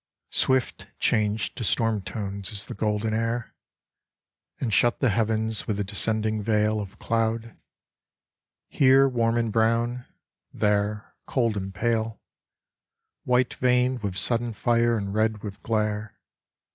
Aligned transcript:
Swift 0.31 0.87
changed 0.99 1.55
to 1.55 1.63
storm 1.63 2.01
tones 2.01 2.51
is 2.51 2.65
the 2.65 2.73
golden 2.73 3.13
air, 3.13 3.53
And 4.59 4.73
shut 4.73 4.99
the 4.99 5.09
heavens 5.11 5.67
with 5.67 5.77
the 5.77 5.83
descending 5.83 6.41
veil 6.41 6.79
Of 6.79 6.97
cloud, 6.97 7.55
here 8.67 9.07
warm 9.07 9.37
and 9.37 9.51
brown, 9.51 10.07
there 10.51 11.13
cold 11.27 11.55
and 11.55 11.71
pale, 11.71 12.19
White 13.25 13.53
veined 13.53 14.01
with 14.01 14.17
sudden 14.17 14.53
fire 14.53 14.97
and 14.97 15.13
red 15.13 15.43
with 15.43 15.61
glare. 15.61 16.17